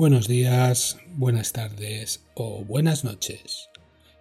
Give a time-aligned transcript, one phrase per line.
[0.00, 3.68] Buenos días, buenas tardes o buenas noches.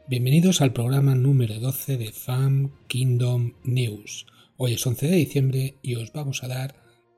[0.07, 4.25] Bienvenidos al programa número 12 de Fam Kingdom News.
[4.57, 6.73] Hoy es 11 de diciembre y os vamos a dar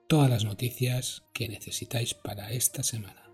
[0.09, 3.31] todas las noticias que necesitáis para esta semana.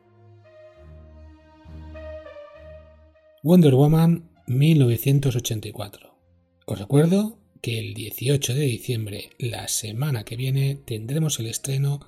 [3.42, 6.20] Wonder Woman 1984.
[6.67, 12.02] Os recuerdo que el 18 de diciembre, la semana que viene, tendremos el estreno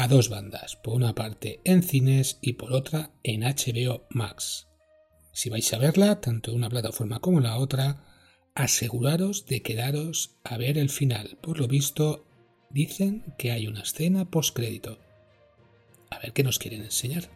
[0.00, 4.66] a dos bandas, por una parte en cines y por otra en HBO Max.
[5.30, 8.06] Si vais a verla, tanto en una plataforma como en la otra,
[8.54, 11.36] aseguraros de quedaros a ver el final.
[11.42, 12.26] Por lo visto,
[12.70, 14.98] dicen que hay una escena postcrédito.
[16.08, 17.28] A ver qué nos quieren enseñar.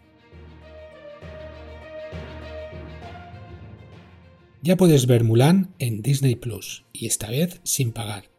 [4.62, 8.30] Ya puedes ver Mulan en Disney Plus, y esta vez sin pagar.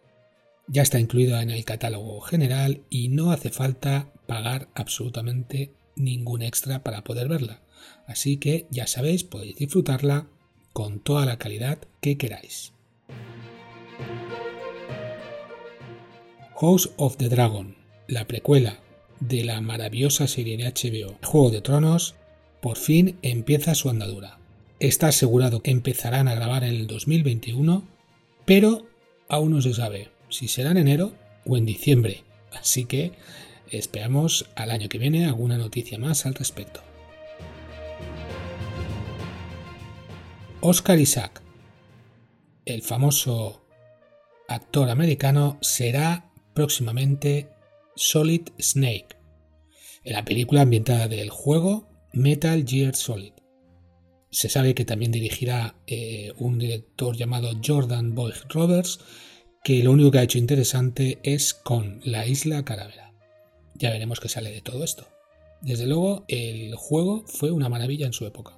[0.67, 6.83] Ya está incluida en el catálogo general y no hace falta pagar absolutamente ningún extra
[6.83, 7.61] para poder verla.
[8.07, 10.27] Así que ya sabéis, podéis disfrutarla
[10.73, 12.73] con toda la calidad que queráis.
[16.59, 17.75] House of the Dragon,
[18.07, 18.79] la precuela
[19.19, 22.15] de la maravillosa serie de HBO Juego de Tronos,
[22.61, 24.39] por fin empieza su andadura.
[24.79, 27.87] Está asegurado que empezarán a grabar en el 2021,
[28.45, 28.85] pero
[29.27, 31.13] aún no se sabe si será en enero
[31.45, 32.23] o en diciembre.
[32.51, 33.11] Así que
[33.71, 36.81] esperamos al año que viene alguna noticia más al respecto.
[40.61, 41.41] Oscar Isaac,
[42.65, 43.65] el famoso
[44.47, 47.49] actor americano, será próximamente
[47.95, 49.09] Solid Snake,
[50.03, 53.33] en la película ambientada del juego Metal Gear Solid.
[54.31, 58.99] Se sabe que también dirigirá eh, un director llamado Jordan Boyd Roberts,
[59.63, 63.14] que lo único que ha hecho interesante es con la isla Calavera.
[63.75, 65.07] Ya veremos qué sale de todo esto.
[65.61, 68.57] Desde luego, el juego fue una maravilla en su época.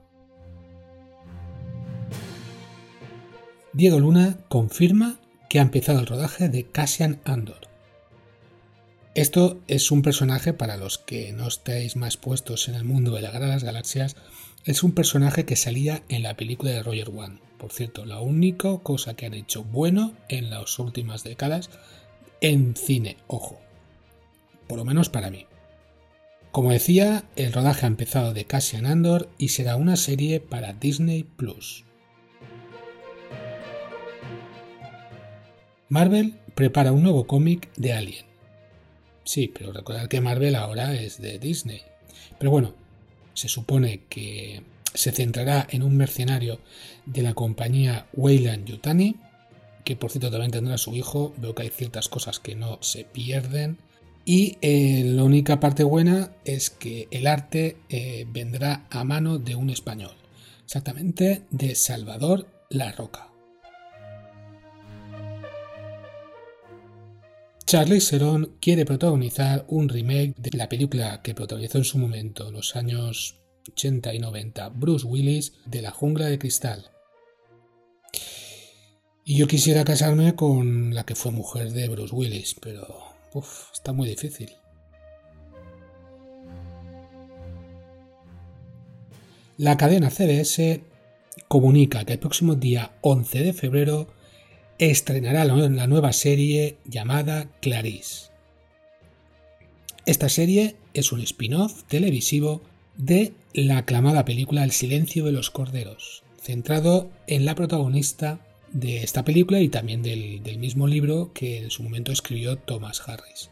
[3.74, 5.20] Diego Luna confirma
[5.50, 7.68] que ha empezado el rodaje de Cassian Andor.
[9.16, 13.22] Esto es un personaje para los que no estéis más puestos en el mundo de
[13.22, 14.16] la Guerra de las Galaxias,
[14.66, 17.40] es un personaje que salía en la película de Roger One.
[17.58, 21.70] Por cierto, la única cosa que han hecho bueno en las últimas décadas
[22.42, 23.60] en cine, ojo.
[24.68, 25.46] Por lo menos para mí.
[26.52, 31.24] Como decía, el rodaje ha empezado de Cassian Andor y será una serie para Disney
[31.24, 31.86] Plus.
[35.90, 38.26] Marvel prepara un nuevo cómic de Alien.
[39.24, 41.82] Sí, pero recordad que Marvel ahora es de Disney.
[42.40, 42.74] Pero bueno,
[43.34, 44.64] se supone que
[44.94, 46.60] se centrará en un mercenario
[47.06, 49.16] de la compañía Weyland Yutani,
[49.84, 51.34] que por cierto también tendrá su hijo.
[51.38, 53.78] Veo que hay ciertas cosas que no se pierden.
[54.30, 59.56] Y eh, la única parte buena es que el arte eh, vendrá a mano de
[59.56, 60.12] un español,
[60.66, 63.32] exactamente de Salvador La Roca.
[67.66, 72.56] Charlie Theron quiere protagonizar un remake de la película que protagonizó en su momento, en
[72.56, 73.40] los años
[73.72, 76.92] 80 y 90, Bruce Willis, de La Jungla de Cristal.
[79.24, 83.17] Y yo quisiera casarme con la que fue mujer de Bruce Willis, pero
[83.74, 84.52] está muy difícil.
[89.58, 90.82] La cadena CBS
[91.48, 94.08] comunica que el próximo día 11 de febrero
[94.78, 98.30] estrenará la nueva serie llamada Clarice.
[100.06, 102.62] Esta serie es un spin-off televisivo
[102.96, 108.40] de la aclamada película El silencio de los corderos, centrado en la protagonista
[108.72, 113.50] de esta película y también del, mismo libro que en su momento escribió Thomas Harris.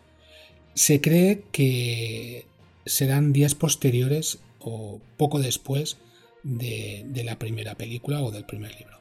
[0.73, 2.45] Se cree que
[2.85, 5.97] serán días posteriores o poco después
[6.43, 8.99] de la primera película o del primer libro.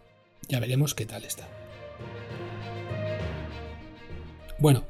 [0.49, 1.49] Ya veremos qué tal está.
[4.58, 4.84] Bueno,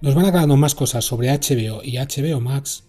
[0.00, 2.84] nos van aclarando más cosas sobre HBO y HBO Max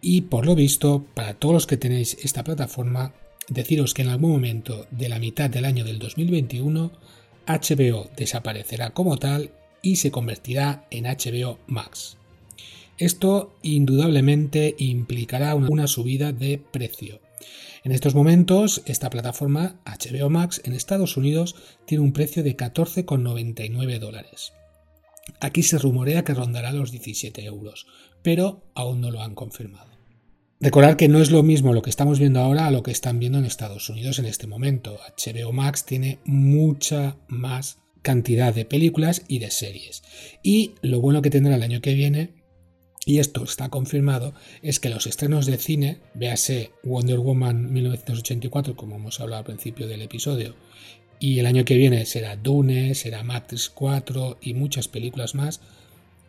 [0.00, 3.12] y por lo visto, para todos los que tenéis esta plataforma,
[3.48, 6.92] deciros que en algún momento de la mitad del año del 2021
[7.46, 9.52] HBO desaparecerá como tal
[9.82, 12.16] y se convertirá en HBO Max.
[12.98, 17.20] Esto indudablemente implicará una subida de precio.
[17.84, 21.54] En estos momentos, esta plataforma HBO Max en Estados Unidos
[21.84, 24.52] tiene un precio de 14,99 dólares.
[25.40, 27.86] Aquí se rumorea que rondará los 17 euros,
[28.22, 29.95] pero aún no lo han confirmado.
[30.66, 33.20] Recordar que no es lo mismo lo que estamos viendo ahora a lo que están
[33.20, 34.98] viendo en Estados Unidos en este momento.
[35.16, 40.02] HBO Max tiene mucha más cantidad de películas y de series.
[40.42, 42.34] Y lo bueno que tendrá el año que viene
[43.04, 48.96] y esto está confirmado, es que los estrenos de cine, véase Wonder Woman 1984, como
[48.96, 50.56] hemos hablado al principio del episodio,
[51.20, 55.60] y el año que viene será Dune, será Matrix 4 y muchas películas más,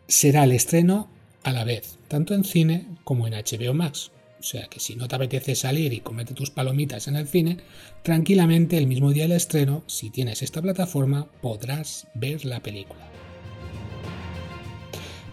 [0.06, 1.10] será el estreno
[1.42, 4.12] a la vez, tanto en cine como en HBO Max.
[4.38, 7.58] O sea que si no te apetece salir y comerte tus palomitas en el cine,
[8.02, 13.08] tranquilamente el mismo día del estreno, si tienes esta plataforma, podrás ver la película.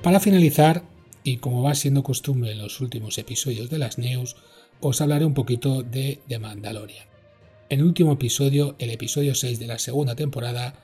[0.01, 0.83] Para finalizar,
[1.23, 4.35] y como va siendo costumbre en los últimos episodios de las news,
[4.79, 7.07] os hablaré un poquito de The Mandalorian.
[7.69, 10.75] En el último episodio, el episodio 6 de la segunda temporada,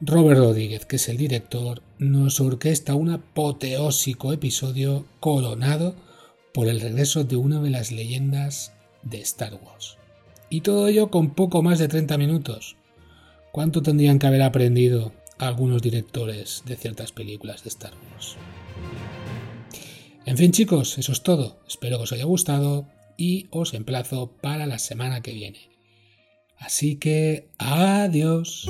[0.00, 5.94] Robert Rodríguez, que es el director, nos orquesta un apoteósico episodio coronado
[6.52, 9.96] por el regreso de una de las leyendas de Star Wars.
[10.48, 12.76] Y todo ello con poco más de 30 minutos.
[13.52, 18.36] ¿Cuánto tendrían que haber aprendido algunos directores de ciertas películas de Star Wars?
[20.26, 21.58] En fin chicos, eso es todo.
[21.66, 22.86] Espero que os haya gustado
[23.16, 25.70] y os emplazo para la semana que viene.
[26.58, 28.68] Así que adiós.